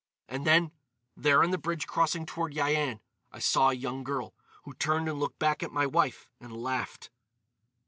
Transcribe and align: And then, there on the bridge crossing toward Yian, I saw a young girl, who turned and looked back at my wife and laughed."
And 0.27 0.47
then, 0.47 0.71
there 1.15 1.43
on 1.43 1.51
the 1.51 1.59
bridge 1.59 1.85
crossing 1.85 2.25
toward 2.25 2.55
Yian, 2.55 3.01
I 3.31 3.37
saw 3.37 3.69
a 3.69 3.75
young 3.75 4.03
girl, 4.03 4.33
who 4.63 4.73
turned 4.73 5.07
and 5.07 5.19
looked 5.19 5.37
back 5.37 5.61
at 5.61 5.69
my 5.71 5.85
wife 5.85 6.27
and 6.39 6.51
laughed." 6.57 7.11